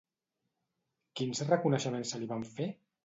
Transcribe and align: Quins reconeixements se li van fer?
Quins 1.21 1.43
reconeixements 1.51 2.15
se 2.15 2.23
li 2.23 2.31
van 2.33 2.47
fer? 2.57 2.69